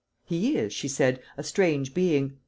[0.25, 2.39] "He is," she said, "a strange being.